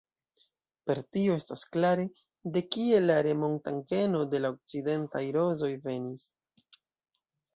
Per 0.89 0.99
tio 1.15 1.35
estas 1.41 1.65
klare, 1.75 2.05
de 2.55 2.63
kie 2.75 3.01
la 3.03 3.17
Remontant-geno 3.29 4.23
de 4.33 4.41
la 4.45 4.53
okcidentaj 4.55 5.23
rozoj 5.39 5.71
venis. 5.87 6.27